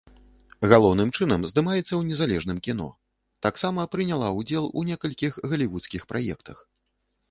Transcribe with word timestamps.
Галоўным 0.71 1.11
чынам 1.17 1.45
здымаецца 1.51 1.85
ў 1.95 2.01
незалежным 2.09 2.57
кіно, 2.69 2.89
таксама 3.49 3.87
прыняла 3.97 4.35
ўдзел 4.41 4.65
у 4.81 4.89
некалькіх 4.93 5.33
галівудскіх 5.53 6.01
праектах. 6.15 6.57